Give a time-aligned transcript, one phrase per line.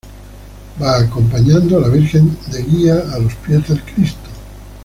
[0.81, 4.29] Va acompañando a la Virgen de Guía a los pies del Cristo.